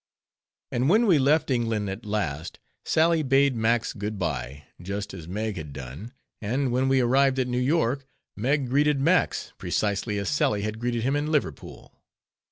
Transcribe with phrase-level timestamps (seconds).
[0.71, 5.57] And when we left England at last, Sally bade Max good by, just as Meg
[5.57, 10.63] had done; and when we arrived at New York, Meg greeted Max precisely as Sally
[10.63, 12.01] had greeted him in Liverpool.